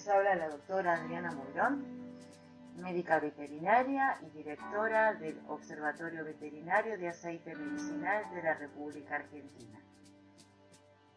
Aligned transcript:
les 0.00 0.08
habla 0.08 0.34
la 0.34 0.48
doctora 0.48 0.94
Adriana 0.94 1.30
Moirón, 1.30 1.84
médica 2.78 3.20
veterinaria 3.20 4.16
y 4.22 4.30
directora 4.30 5.12
del 5.12 5.38
Observatorio 5.46 6.24
Veterinario 6.24 6.96
de 6.96 7.08
Aceite 7.08 7.54
Medicinal 7.54 8.24
de 8.34 8.42
la 8.42 8.54
República 8.54 9.16
Argentina. 9.16 9.78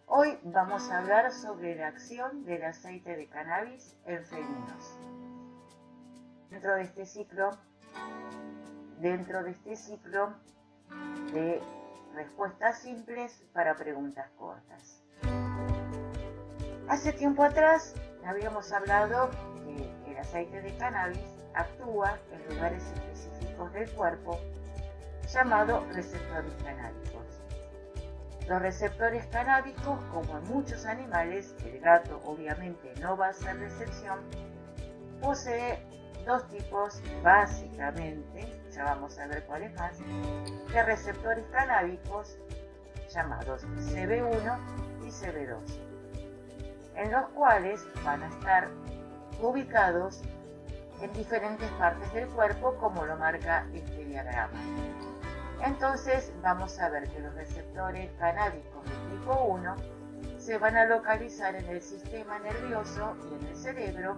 Hoy 0.05 0.37
vamos 0.43 0.91
a 0.91 0.97
hablar 0.97 1.31
sobre 1.31 1.75
la 1.75 1.87
acción 1.87 2.43
del 2.43 2.65
aceite 2.65 3.15
de 3.15 3.27
cannabis 3.27 3.95
en 4.05 4.25
felinos. 4.25 4.99
Dentro 6.49 6.75
de 6.75 6.81
este 6.81 7.05
ciclo, 7.05 7.51
dentro 8.99 9.43
de 9.43 9.51
este 9.51 9.77
ciclo 9.77 10.33
de 11.31 11.61
respuestas 12.15 12.79
simples 12.79 13.45
para 13.53 13.75
preguntas 13.75 14.29
cortas. 14.31 15.01
Hace 16.89 17.13
tiempo 17.13 17.43
atrás 17.43 17.95
habíamos 18.25 18.71
hablado 18.71 19.29
que 19.65 20.11
el 20.11 20.17
aceite 20.17 20.61
de 20.61 20.75
cannabis 20.77 21.19
actúa 21.53 22.17
en 22.31 22.55
lugares 22.55 22.83
específicos 22.95 23.71
del 23.73 23.89
cuerpo 23.91 24.39
llamados 25.31 25.87
receptores 25.93 26.53
canábicos. 26.63 27.23
Los 28.47 28.61
receptores 28.61 29.25
canábicos, 29.27 30.03
como 30.11 30.37
en 30.37 30.43
muchos 30.45 30.85
animales, 30.85 31.55
el 31.65 31.79
gato 31.79 32.19
obviamente 32.25 32.93
no 32.99 33.15
va 33.15 33.29
a 33.29 33.33
ser 33.33 33.57
de 33.57 33.67
excepción, 33.67 34.19
posee 35.21 35.79
dos 36.25 36.45
tipos 36.49 37.01
básicamente, 37.21 38.45
ya 38.71 38.83
vamos 38.83 39.17
a 39.17 39.27
ver 39.27 39.45
cuáles 39.45 39.73
más, 39.75 39.97
de 40.73 40.83
receptores 40.83 41.45
canábicos 41.51 42.37
llamados 43.09 43.65
CB1 43.65 44.59
y 45.05 45.09
CB2 45.09 45.92
en 46.95 47.11
los 47.11 47.27
cuales 47.29 47.85
van 48.03 48.23
a 48.23 48.27
estar 48.27 48.69
ubicados 49.41 50.21
en 51.01 51.11
diferentes 51.13 51.69
partes 51.71 52.11
del 52.13 52.27
cuerpo 52.29 52.75
como 52.77 53.05
lo 53.05 53.17
marca 53.17 53.67
este 53.73 54.05
diagrama. 54.05 54.59
Entonces 55.65 56.31
vamos 56.41 56.79
a 56.79 56.89
ver 56.89 57.09
que 57.09 57.19
los 57.19 57.33
receptores 57.35 58.11
canábicos 58.19 58.83
de 58.85 59.17
tipo 59.17 59.43
1 59.45 59.75
se 60.37 60.57
van 60.57 60.75
a 60.75 60.85
localizar 60.85 61.55
en 61.55 61.65
el 61.67 61.81
sistema 61.81 62.39
nervioso 62.39 63.15
y 63.29 63.43
en 63.43 63.49
el 63.49 63.55
cerebro 63.55 64.17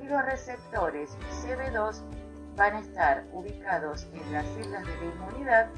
y 0.00 0.06
los 0.06 0.24
receptores 0.24 1.10
CB2 1.42 2.00
van 2.56 2.74
a 2.74 2.80
estar 2.80 3.24
ubicados 3.32 4.06
en 4.12 4.32
las 4.32 4.46
células 4.46 4.86
de 4.86 4.96
la 4.96 5.04
inmunidad 5.04 5.70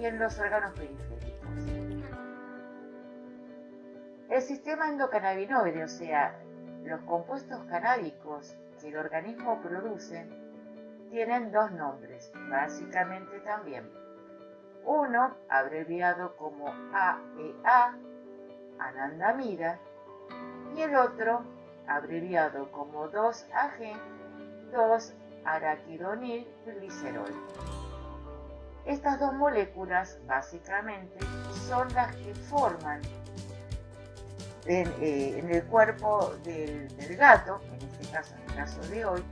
y 0.00 0.06
en 0.06 0.18
los 0.18 0.38
órganos 0.38 0.72
periféricos. 0.72 1.83
El 4.34 4.42
sistema 4.42 4.88
endocannabinoide, 4.88 5.84
o 5.84 5.88
sea, 5.88 6.36
los 6.82 7.00
compuestos 7.02 7.62
canábicos 7.66 8.56
que 8.80 8.88
el 8.88 8.96
organismo 8.96 9.62
produce, 9.62 10.26
tienen 11.08 11.52
dos 11.52 11.70
nombres, 11.70 12.32
básicamente 12.50 13.38
también. 13.44 13.88
Uno, 14.84 15.36
abreviado 15.48 16.34
como 16.36 16.66
AEA, 16.66 17.96
anandamida, 18.80 19.78
y 20.74 20.80
el 20.80 20.96
otro, 20.96 21.44
abreviado 21.86 22.72
como 22.72 23.08
2AG, 23.12 23.94
2-araquidonil 24.72 26.44
glicerol. 26.66 27.32
Estas 28.84 29.20
dos 29.20 29.32
moléculas, 29.34 30.18
básicamente, 30.26 31.24
son 31.68 31.86
las 31.94 32.16
que 32.16 32.34
forman 32.34 33.00
eh, 34.66 35.36
en, 35.38 35.50
el 35.50 35.64
cuerpo 35.64 36.34
del, 36.42 36.88
gato, 37.16 37.60
en 37.72 37.88
este 37.88 38.12
caso, 38.12 38.34
en 38.34 38.50
el 38.50 38.56
caso 38.56 38.80
de 38.88 39.04
hoy, 39.04 39.24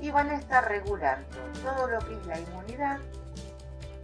y 0.00 0.10
van 0.10 0.30
a 0.30 0.34
estar 0.34 0.68
regulando 0.68 1.38
todo 1.62 1.86
lo 1.86 1.98
que 2.00 2.14
es 2.14 2.26
la 2.26 2.38
inmunidad, 2.38 3.00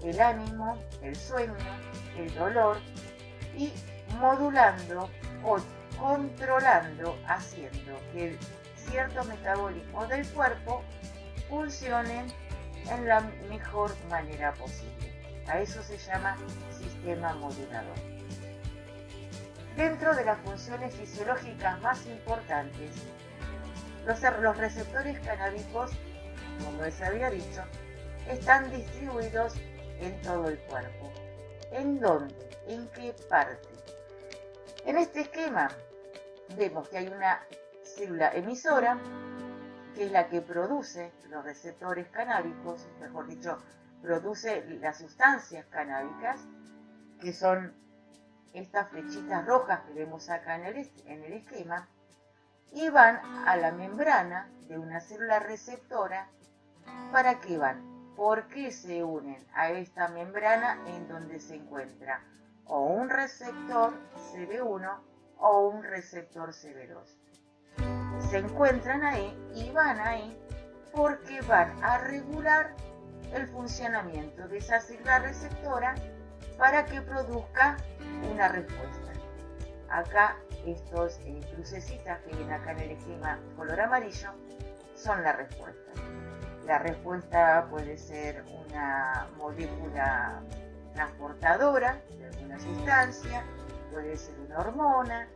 el 0.02 0.20
ánimo, 0.20 0.78
el 1.02 1.16
sueño, 1.16 1.54
el 2.16 2.32
dolor 2.34 2.78
y 3.56 3.72
modulando 4.18 5.10
o 5.44 5.58
controlando, 5.98 7.18
haciendo 7.26 7.98
que 8.12 8.28
el 8.28 8.38
cierto 8.76 9.24
metabolismo 9.24 10.06
del 10.06 10.26
cuerpo 10.28 10.82
funcione 11.48 12.26
en 12.90 13.08
la 13.08 13.20
mejor 13.48 13.94
manera 14.08 14.52
posible. 14.54 15.12
A 15.46 15.60
eso 15.60 15.82
se 15.82 15.98
llama 15.98 16.36
sistema 16.70 17.34
modulador. 17.34 17.96
Dentro 19.78 20.12
de 20.12 20.24
las 20.24 20.40
funciones 20.40 20.92
fisiológicas 20.92 21.80
más 21.80 22.04
importantes, 22.06 22.96
los, 24.04 24.56
receptores 24.56 25.20
canábicos, 25.20 25.92
como 26.64 26.82
les 26.82 27.00
había 27.00 27.30
dicho, 27.30 27.62
están 28.28 28.72
distribuidos 28.72 29.54
en 30.00 30.20
todo 30.22 30.48
el 30.48 30.58
cuerpo. 30.62 31.12
¿En 31.70 32.00
dónde? 32.00 32.34
¿En 32.66 32.88
qué 32.88 33.14
parte? 33.30 33.68
En 34.84 34.98
este 34.98 35.20
esquema 35.20 35.68
vemos 36.56 36.88
que 36.88 36.98
hay 36.98 37.06
una 37.06 37.40
célula 37.84 38.34
emisora, 38.34 38.98
que 39.94 40.06
es 40.06 40.10
la 40.10 40.28
que 40.28 40.40
produce 40.40 41.12
los 41.30 41.44
receptores 41.44 42.08
canábicos, 42.08 42.88
mejor 43.00 43.28
dicho, 43.28 43.56
produce 44.02 44.64
las 44.80 44.98
sustancias 44.98 45.66
canábicas, 45.66 46.40
que 47.20 47.32
son 47.32 47.87
estas 48.52 48.88
flechitas 48.88 49.46
rojas 49.46 49.80
que 49.80 49.94
vemos 49.94 50.28
acá 50.30 50.56
en 50.56 50.64
el, 50.64 50.90
en 51.06 51.24
el 51.24 51.32
esquema, 51.34 51.88
y 52.72 52.88
van 52.90 53.16
a 53.46 53.56
la 53.56 53.72
membrana 53.72 54.50
de 54.68 54.78
una 54.78 55.00
célula 55.00 55.38
receptora. 55.38 56.28
¿Para 57.12 57.40
qué 57.40 57.58
van? 57.58 58.14
¿Por 58.16 58.48
qué 58.48 58.70
se 58.72 59.02
unen 59.04 59.46
a 59.54 59.70
esta 59.70 60.08
membrana 60.08 60.78
en 60.86 61.08
donde 61.08 61.38
se 61.38 61.56
encuentra 61.56 62.22
o 62.66 62.84
un 62.86 63.08
receptor 63.08 63.92
CB1 64.32 64.98
o 65.38 65.68
un 65.68 65.82
receptor 65.84 66.50
CB2? 66.50 68.28
Se 68.30 68.38
encuentran 68.38 69.04
ahí 69.04 69.38
y 69.54 69.70
van 69.70 70.00
ahí 70.00 70.36
porque 70.92 71.40
van 71.42 71.82
a 71.82 71.98
regular 71.98 72.74
el 73.32 73.46
funcionamiento 73.48 74.48
de 74.48 74.58
esa 74.58 74.80
célula 74.80 75.20
receptora 75.20 75.94
para 76.58 76.84
que 76.84 77.00
produzca 77.00 77.76
una 78.30 78.48
respuesta. 78.48 79.12
Acá 79.88 80.36
estos 80.66 81.18
eh, 81.20 81.40
crucecitas 81.54 82.18
que 82.20 82.36
vienen 82.36 82.52
acá 82.52 82.72
en 82.72 82.80
el 82.80 82.90
esquema 82.90 83.38
color 83.56 83.80
amarillo 83.80 84.30
son 84.94 85.22
la 85.22 85.32
respuesta. 85.32 85.92
La 86.66 86.78
respuesta 86.78 87.66
puede 87.70 87.96
ser 87.96 88.44
una 88.66 89.28
molécula 89.38 90.42
transportadora 90.92 92.02
de 92.18 92.26
alguna 92.26 92.58
sustancia, 92.58 93.42
puede 93.92 94.16
ser 94.16 94.38
una 94.40 94.58
hormona, 94.58 95.28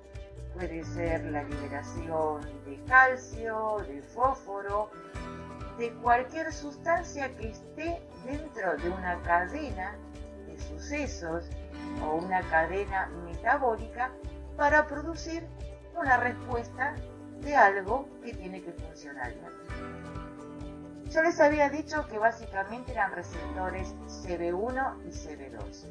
puede 0.53 0.85
ser 0.85 1.25
la 1.25 1.45
liberación 1.45 2.43
de 2.67 2.83
calcio, 2.87 3.79
de 3.87 4.03
fósforo, 4.03 4.91
de 5.79 5.91
cualquier 6.03 6.53
sustancia 6.53 7.35
que 7.37 7.51
esté 7.51 8.03
dentro 8.27 8.77
de 8.77 8.91
una 8.91 9.23
cadena 9.23 9.97
o 12.03 12.15
una 12.17 12.41
cadena 12.51 13.09
metabólica 13.25 14.11
para 14.57 14.87
producir 14.87 15.47
una 15.99 16.17
respuesta 16.17 16.95
de 17.41 17.57
algo 17.57 18.09
que 18.23 18.35
tiene 18.35 18.63
que 18.63 18.73
funcionar 18.73 19.33
Yo 21.11 21.23
les 21.23 21.41
había 21.41 21.69
dicho 21.69 22.07
que 22.09 22.19
básicamente 22.19 22.93
eran 22.93 23.13
receptores 23.13 23.95
CB1 24.07 25.05
y 25.05 25.11
CB2. 25.11 25.87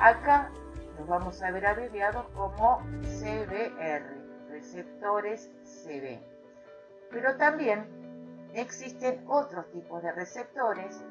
Acá 0.00 0.50
los 0.98 1.08
vamos 1.08 1.42
a 1.42 1.50
ver 1.50 1.66
abreviados 1.66 2.26
como 2.34 2.78
CBR, 3.02 4.48
receptores 4.48 5.50
CB. 5.64 6.20
Pero 7.10 7.36
también 7.36 7.86
existen 8.54 9.24
otros 9.26 9.70
tipos 9.72 10.02
de 10.02 10.12
receptores 10.12 11.02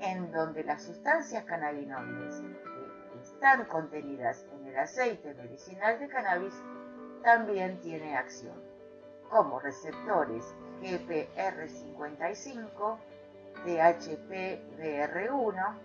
en 0.00 0.32
donde 0.32 0.64
las 0.64 0.82
sustancias 0.82 1.44
cannabinoides 1.44 2.40
que 2.40 3.20
están 3.20 3.66
contenidas 3.66 4.46
en 4.52 4.66
el 4.66 4.78
aceite 4.78 5.34
medicinal 5.34 5.98
de 5.98 6.08
cannabis 6.08 6.54
también 7.22 7.78
tiene 7.80 8.16
acción, 8.16 8.58
como 9.28 9.60
receptores 9.60 10.54
GPR55, 10.82 12.98
DHPBR1 13.64 15.78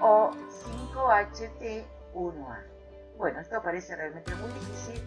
o 0.00 0.30
5HT1A. 0.94 2.64
Bueno, 3.16 3.40
esto 3.40 3.62
parece 3.62 3.96
realmente 3.96 4.34
muy 4.36 4.52
difícil, 4.52 5.02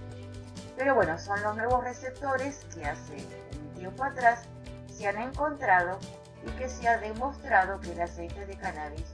pero 0.78 0.96
bueno, 0.96 1.18
son 1.18 1.42
los 1.44 1.56
nuevos 1.56 1.82
receptores 1.84 2.66
que 2.74 2.86
hace 2.86 3.26
un 3.60 3.74
tiempo 3.76 4.04
atrás 4.04 4.48
se 4.88 5.08
han 5.08 5.18
encontrado 5.18 6.00
y 6.46 6.52
que 6.52 6.70
se 6.70 6.88
ha 6.88 6.98
demostrado 6.98 7.80
que 7.80 7.92
el 7.92 8.02
aceite 8.02 8.46
de 8.46 8.58
cannabis 8.58 9.06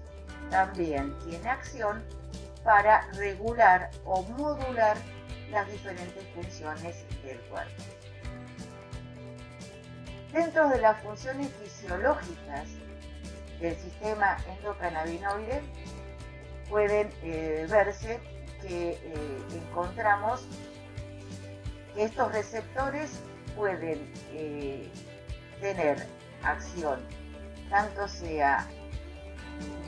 también 0.49 1.17
tiene 1.19 1.49
acción 1.49 2.03
para 2.63 3.09
regular 3.13 3.89
o 4.05 4.23
modular 4.23 4.97
las 5.51 5.71
diferentes 5.71 6.23
funciones 6.35 7.05
del 7.23 7.39
cuerpo. 7.41 7.83
Dentro 10.31 10.69
de 10.69 10.79
las 10.79 11.01
funciones 11.01 11.51
fisiológicas 11.63 12.67
del 13.59 13.75
sistema 13.77 14.37
endocannabinoide 14.47 15.61
pueden 16.69 17.09
eh, 17.23 17.65
verse 17.69 18.19
que 18.61 18.91
eh, 18.91 19.37
encontramos 19.53 20.45
que 21.95 22.03
estos 22.03 22.31
receptores 22.31 23.19
pueden 23.55 24.11
eh, 24.31 24.87
tener 25.59 26.05
acción, 26.43 26.99
tanto 27.69 28.07
sea 28.07 28.67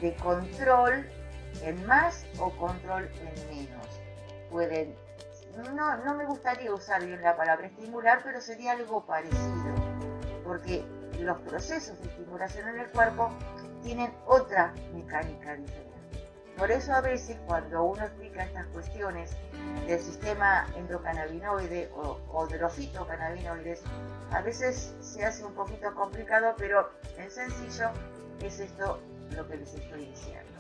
de 0.01 0.15
control 0.15 1.09
en 1.63 1.86
más 1.86 2.25
o 2.39 2.50
control 2.51 3.09
en 3.19 3.50
menos. 3.50 3.88
Pueden, 4.50 4.95
no, 5.75 5.98
no 5.98 6.15
me 6.15 6.25
gustaría 6.25 6.74
usar 6.74 7.06
bien 7.06 7.21
la 7.21 7.36
palabra 7.36 7.68
estimular, 7.68 8.21
pero 8.24 8.42
sería 8.42 8.74
algo 8.74 9.06
parecido, 9.06 9.75
porque 10.44 10.83
los 11.19 11.39
procesos 11.42 12.00
de 12.01 12.07
estimulación 12.07 12.68
en 12.69 12.80
el 12.80 12.88
cuerpo 12.89 13.31
tienen 13.83 14.12
otra 14.25 14.74
mecánica 14.94 15.56
diferente. 15.56 15.91
Por 16.62 16.69
eso 16.69 16.94
a 16.94 17.02
veces 17.02 17.38
cuando 17.48 17.84
uno 17.84 18.04
explica 18.04 18.44
estas 18.44 18.68
cuestiones 18.68 19.31
del 19.88 20.00
sistema 20.00 20.68
endocannabinoide 20.75 21.90
o, 21.96 22.46
de 22.46 22.60
los 22.60 22.72
fitocannabinoides, 22.74 23.81
a 24.30 24.42
veces 24.42 24.94
se 25.00 25.25
hace 25.25 25.44
un 25.44 25.56
poquito 25.56 25.92
complicado, 25.96 26.54
pero 26.60 26.92
en 27.18 27.31
sencillo 27.31 27.90
es 28.44 28.60
esto 28.60 29.00
lo 29.36 29.48
que 29.48 29.58
les 29.58 29.74
estoy 29.74 30.06
diciendo. 30.06 30.52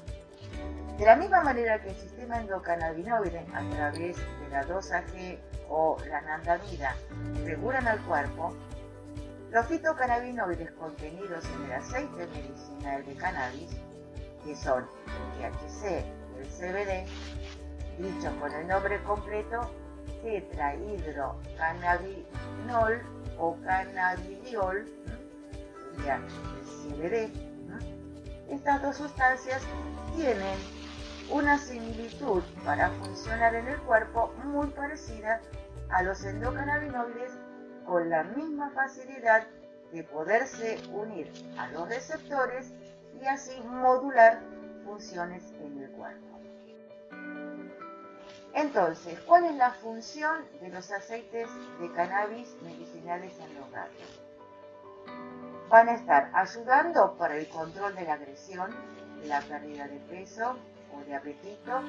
De 0.97 1.05
la 1.05 1.15
misma 1.17 1.43
manera 1.43 1.79
que 1.79 1.89
el 1.89 1.95
sistema 1.95 2.39
endocannabinoide 2.39 3.45
a 3.53 3.69
través 3.69 4.17
de 4.17 4.49
la 4.49 4.65
2AG 4.65 5.37
o 5.69 5.97
la 6.09 6.21
nandamida 6.21 6.95
regulan 7.45 7.87
al 7.87 8.03
cuerpo, 8.05 8.55
los 9.51 9.67
fitocannabinoides 9.67 10.71
contenidos 10.71 11.45
en 11.45 11.65
el 11.65 11.73
aceite 11.73 12.25
medicinal 12.25 13.05
de 13.05 13.15
cannabis, 13.17 13.69
que 14.43 14.55
son 14.55 14.87
el 15.39 15.51
THC 15.51 16.03
y 16.33 16.37
el 16.39 16.47
CBD, 16.47 17.05
dicho 17.97 18.31
con 18.39 18.51
el 18.53 18.67
nombre 18.67 19.01
completo 19.03 19.69
tetrahidrocannabinol 20.23 23.01
o 23.37 23.55
cannabidiol, 23.63 24.87
ya 26.05 26.15
el 26.15 26.65
CBD, 26.65 27.29
estas 28.49 28.81
dos 28.81 28.95
sustancias 28.97 29.61
tienen 30.15 30.57
una 31.29 31.57
similitud 31.57 32.43
para 32.65 32.89
funcionar 32.89 33.55
en 33.55 33.67
el 33.67 33.79
cuerpo 33.81 34.33
muy 34.43 34.67
parecida 34.67 35.41
a 35.89 36.03
los 36.03 36.23
endocannabinoides 36.25 37.31
con 37.85 38.09
la 38.09 38.23
misma 38.23 38.69
facilidad 38.71 39.47
de 39.93 40.03
poderse 40.03 40.81
unir 40.91 41.31
a 41.57 41.69
los 41.69 41.87
receptores 41.87 42.73
y 43.21 43.27
así 43.27 43.61
modular 43.61 44.41
funciones 44.83 45.43
en 45.59 45.83
el 45.83 45.91
cuerpo. 45.91 46.27
Entonces, 48.53 49.17
¿cuál 49.21 49.45
es 49.45 49.55
la 49.55 49.71
función 49.71 50.45
de 50.59 50.69
los 50.69 50.91
aceites 50.91 51.49
de 51.79 51.91
cannabis 51.93 52.53
medicinales 52.61 53.33
en 53.39 53.55
los 53.55 53.71
gatos? 53.71 54.21
Van 55.69 55.87
a 55.87 55.93
estar 55.93 56.29
ayudando 56.33 57.15
para 57.17 57.37
el 57.37 57.47
control 57.47 57.95
de 57.95 58.03
la 58.03 58.13
agresión, 58.13 58.75
la 59.23 59.39
pérdida 59.41 59.87
de 59.87 59.99
peso 59.99 60.57
o 60.93 61.05
de 61.05 61.15
apetito, 61.15 61.81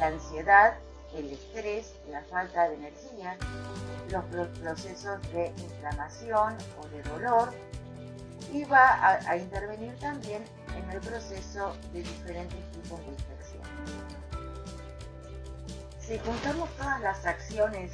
la 0.00 0.06
ansiedad, 0.06 0.74
el 1.14 1.30
estrés, 1.30 1.94
la 2.08 2.22
falta 2.22 2.68
de 2.68 2.74
energía, 2.74 3.36
los 4.10 4.24
procesos 4.58 5.22
de 5.32 5.46
inflamación 5.58 6.56
o 6.80 6.88
de 6.88 7.02
dolor 7.04 7.52
y 8.54 8.62
va 8.64 9.18
a, 9.28 9.36
intervenir 9.36 9.96
también 9.98 10.44
en 10.76 10.88
el 10.88 11.00
proceso 11.00 11.76
de 11.92 12.02
diferentes 12.02 12.70
tipos 12.70 13.00
de 13.00 13.06
infección. 13.06 13.62
Si 15.98 16.18
juntamos 16.20 16.70
todas 16.76 17.00
las 17.00 17.26
acciones 17.26 17.90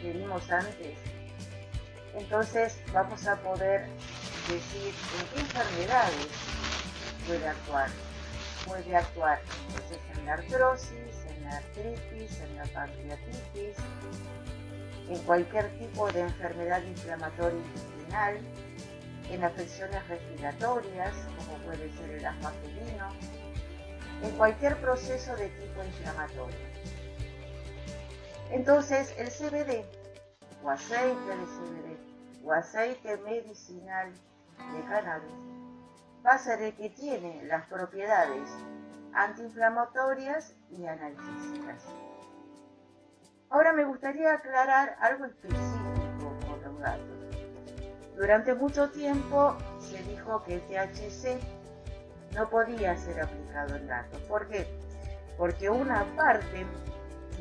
que 0.00 0.12
vimos 0.12 0.48
antes, 0.52 0.96
entonces 2.14 2.78
vamos 2.92 3.26
a 3.26 3.34
poder 3.42 3.88
decir 4.48 4.94
en 5.18 5.26
qué 5.34 5.40
enfermedades 5.40 6.28
puede 7.26 7.48
actuar. 7.48 7.88
Puede 8.64 8.96
actuar 8.96 9.40
en 10.16 10.26
la 10.26 10.34
artrosis, 10.34 11.26
en 11.26 11.44
la 11.44 11.56
artritis, 11.56 12.38
en 12.38 12.56
la 12.56 12.64
pancreatitis, 12.66 13.76
en 15.08 15.18
cualquier 15.24 15.76
tipo 15.80 16.12
de 16.12 16.20
enfermedad 16.20 16.80
inflamatoria 16.84 17.58
intestinal, 17.58 18.38
en 19.30 19.44
afecciones 19.44 20.06
respiratorias, 20.08 21.14
como 21.36 21.58
puede 21.64 21.90
ser 21.96 22.10
el 22.10 22.26
asma 22.26 22.52
en 24.22 24.30
cualquier 24.36 24.76
proceso 24.80 25.34
de 25.36 25.48
tipo 25.48 25.82
inflamatorio. 25.82 26.56
Entonces, 28.50 29.14
el 29.18 29.28
CBD 29.28 29.84
o 30.62 30.70
aceite 30.70 31.36
de 31.36 31.44
CBD 31.44 32.44
o 32.44 32.52
aceite 32.52 33.16
medicinal 33.18 34.12
de 34.12 34.82
cannabis 34.88 35.32
va 36.24 36.32
a 36.32 36.38
ser 36.38 36.62
el 36.62 36.74
que 36.74 36.90
tiene 36.90 37.42
las 37.44 37.66
propiedades 37.66 38.48
antiinflamatorias 39.12 40.54
y 40.70 40.86
analgésicas. 40.86 41.84
Ahora 43.50 43.72
me 43.72 43.84
gustaría 43.84 44.32
aclarar 44.34 44.96
algo 45.00 45.26
específico 45.26 46.36
con 46.46 46.62
los 46.62 46.78
gatos. 46.78 47.11
Durante 48.16 48.54
mucho 48.54 48.90
tiempo 48.90 49.56
se 49.80 50.02
dijo 50.04 50.42
que 50.44 50.58
THC 50.58 51.38
no 52.34 52.48
podía 52.48 52.96
ser 52.96 53.20
aplicado 53.20 53.76
en 53.76 53.86
gatos. 53.86 54.20
¿Por 54.22 54.48
qué? 54.48 54.66
Porque 55.36 55.70
una 55.70 56.04
parte 56.16 56.66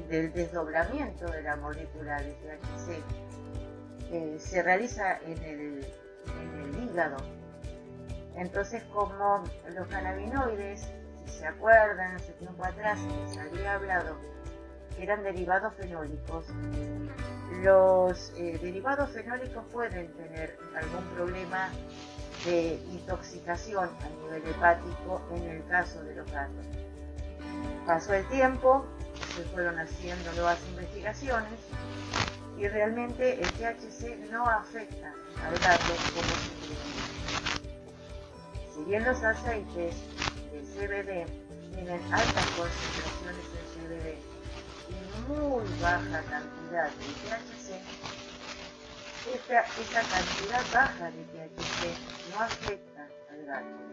del 0.09 0.33
desdoblamiento 0.33 1.29
de 1.29 1.43
la 1.43 1.55
molécula 1.57 2.21
de 2.21 2.31
THC 2.31 3.03
eh, 4.11 4.37
se 4.39 4.63
realiza 4.63 5.19
en 5.19 5.43
el, 5.43 5.87
en 6.41 6.59
el 6.61 6.83
hígado. 6.83 7.17
Entonces, 8.35 8.83
como 8.93 9.43
los 9.75 9.87
cannabinoides, 9.87 10.87
si 11.25 11.31
se 11.31 11.45
acuerdan, 11.45 12.15
hace 12.15 12.31
tiempo 12.33 12.63
atrás 12.63 12.97
les 13.01 13.37
había 13.37 13.75
hablado 13.75 14.31
eran 15.01 15.23
derivados 15.23 15.73
fenólicos. 15.75 16.45
Los 17.59 18.31
eh, 18.37 18.57
derivados 18.61 19.09
fenólicos 19.11 19.63
pueden 19.71 20.11
tener 20.13 20.57
algún 20.75 21.03
problema 21.15 21.69
de 22.45 22.79
intoxicación 22.91 23.89
a 24.01 24.09
nivel 24.09 24.41
hepático 24.49 25.21
en 25.35 25.43
el 25.43 25.65
caso 25.67 26.01
de 26.03 26.15
los 26.15 26.31
gatos. 26.31 26.65
Pasó 27.85 28.13
el 28.13 28.25
tiempo, 28.29 28.85
se 29.35 29.43
fueron 29.43 29.77
haciendo 29.77 30.31
nuevas 30.33 30.57
investigaciones 30.69 31.59
y 32.57 32.67
realmente 32.67 33.41
el 33.41 33.47
THC 33.51 34.31
no 34.31 34.45
afecta 34.45 35.13
al 35.45 35.57
gato 35.59 35.93
como 36.15 36.29
se 36.29 36.75
Si 38.73 38.83
bien 38.85 39.03
los 39.03 39.21
aceites 39.23 39.95
de 40.51 40.61
CBD 40.61 41.25
tienen 41.73 42.01
altas 42.13 42.47
concentraciones 42.57 43.45
de 43.53 43.59
CBD 43.75 44.30
muy 45.27 45.67
baja 45.79 46.23
cantidad 46.29 46.91
de 46.91 47.13
THC, 47.13 47.81
esta, 49.33 49.61
esa 49.77 50.03
cantidad 50.09 50.71
baja 50.71 51.11
de 51.11 51.23
THC 51.25 51.97
no 52.31 52.39
afecta 52.41 53.07
al 53.29 53.45
gato. 53.45 53.91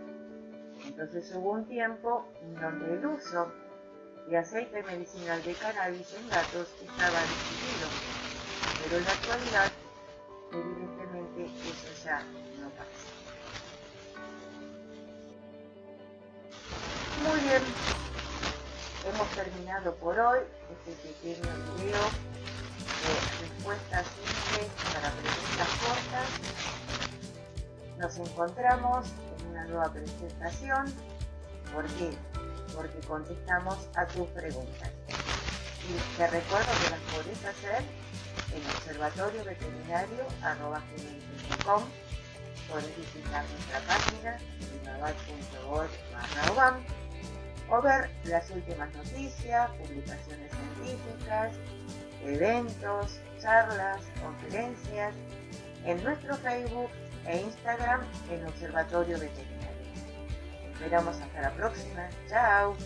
Entonces 0.84 1.32
hubo 1.34 1.52
un 1.52 1.66
tiempo 1.66 2.24
en 2.42 2.54
donde 2.54 2.94
el 2.94 3.06
uso 3.06 3.52
de 4.28 4.38
aceite 4.38 4.82
medicinal 4.82 5.42
de 5.44 5.54
cannabis 5.54 6.14
en 6.14 6.28
gatos 6.28 6.68
estaba 6.82 7.26
decidido, 7.26 7.88
pero 8.78 8.98
en 8.98 9.04
la 9.04 9.12
actualidad 9.12 9.72
evidentemente 10.52 11.44
eso 11.70 12.04
ya 12.04 12.22
no 12.60 12.70
pasa. 12.70 13.08
Muy 17.16 17.40
bien, 17.40 17.62
hemos 19.18 19.34
terminado 19.34 19.90
por 19.96 20.16
hoy 20.16 20.38
este 20.70 20.92
pequeño 21.08 21.50
video 21.74 22.06
de 23.02 23.10
respuestas 23.48 24.06
simples 24.06 24.70
para 24.94 25.10
preguntas 25.10 25.70
cortas. 25.82 26.28
Nos 27.98 28.14
encontramos 28.18 29.10
en 29.40 29.46
una 29.48 29.64
nueva 29.64 29.92
presentación. 29.92 30.94
¿Por 31.74 31.84
qué? 31.86 32.16
Porque 32.76 33.00
contestamos 33.08 33.88
a 33.96 34.06
tus 34.06 34.28
preguntas. 34.28 34.92
Y 35.88 35.98
te 36.16 36.28
recuerdo 36.28 36.70
que 36.84 36.90
las 36.90 37.00
podés 37.12 37.44
hacer 37.44 37.82
en 38.54 38.64
observatorio 38.70 39.44
veterinario.com. 39.44 41.82
Podés 42.68 42.96
visitar 42.96 43.44
nuestra 43.50 43.80
página 43.80 44.38
barra 46.54 46.78
o 47.70 47.82
ver 47.82 48.10
las 48.24 48.50
últimas 48.50 48.94
noticias, 48.94 49.70
publicaciones 49.70 50.50
científicas 50.50 51.52
eventos, 52.24 53.20
charlas, 53.40 54.02
conferencias 54.22 55.14
en 55.84 56.02
nuestro 56.02 56.34
Facebook 56.36 56.90
e 57.26 57.40
Instagram 57.40 58.00
en 58.30 58.46
Observatorio 58.46 59.18
Veterinario. 59.18 59.58
Esperamos 60.72 61.16
hasta 61.20 61.40
la 61.40 61.50
próxima. 61.52 62.08
Chao. 62.28 62.76